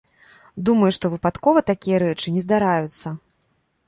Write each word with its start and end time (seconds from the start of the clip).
Думаю, 0.69 0.87
што 0.97 1.11
выпадкова 1.13 1.63
такія 1.71 1.97
рэчы 2.05 2.33
не 2.39 2.43
здараюцца. 2.45 3.07